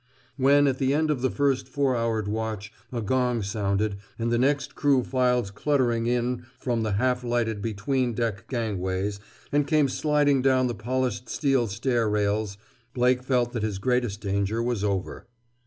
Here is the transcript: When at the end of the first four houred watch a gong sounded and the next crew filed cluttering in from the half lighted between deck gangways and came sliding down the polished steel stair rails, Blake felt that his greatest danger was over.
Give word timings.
When 0.35 0.65
at 0.65 0.79
the 0.79 0.95
end 0.95 1.11
of 1.11 1.21
the 1.21 1.29
first 1.29 1.69
four 1.69 1.93
houred 1.93 2.27
watch 2.27 2.73
a 2.91 3.03
gong 3.03 3.43
sounded 3.43 3.97
and 4.17 4.31
the 4.31 4.39
next 4.39 4.73
crew 4.73 5.03
filed 5.03 5.53
cluttering 5.53 6.07
in 6.07 6.47
from 6.57 6.81
the 6.81 6.93
half 6.93 7.23
lighted 7.23 7.61
between 7.61 8.15
deck 8.15 8.47
gangways 8.47 9.19
and 9.51 9.67
came 9.67 9.87
sliding 9.87 10.41
down 10.41 10.65
the 10.65 10.73
polished 10.73 11.29
steel 11.29 11.67
stair 11.67 12.09
rails, 12.09 12.57
Blake 12.95 13.21
felt 13.21 13.53
that 13.53 13.61
his 13.61 13.77
greatest 13.77 14.21
danger 14.21 14.63
was 14.63 14.83
over. 14.83 15.27